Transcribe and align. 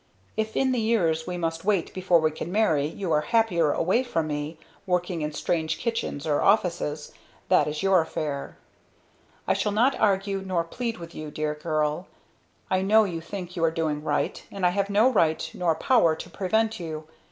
If 0.35 0.57
in 0.57 0.71
the 0.71 0.79
years 0.79 1.27
we 1.27 1.37
must 1.37 1.63
wait 1.63 1.93
before 1.93 2.19
we 2.19 2.31
can 2.31 2.51
marry, 2.51 2.87
you 2.87 3.11
are 3.11 3.21
happier 3.21 3.71
away 3.71 4.01
from 4.01 4.25
me 4.25 4.57
working 4.87 5.21
in 5.21 5.31
strange 5.31 5.77
kitchens 5.77 6.25
or 6.25 6.41
offices 6.41 7.11
that 7.49 7.67
is 7.67 7.83
your 7.83 8.01
affair. 8.01 8.57
"I 9.47 9.53
shall 9.53 9.71
not 9.71 9.93
argue 9.99 10.41
nor 10.41 10.63
plead 10.63 10.97
with 10.97 11.13
you, 11.13 11.29
Dear 11.29 11.53
Girl; 11.53 12.07
I 12.67 12.81
know 12.81 13.03
you 13.03 13.21
think 13.21 13.55
you 13.55 13.63
are 13.63 13.69
doing 13.69 14.03
right; 14.03 14.43
and 14.51 14.65
I 14.65 14.69
have 14.69 14.89
no 14.89 15.07
right, 15.07 15.47
nor 15.53 15.75
power, 15.75 16.15
to 16.15 16.29
prevent 16.31 16.79
you. 16.79 17.05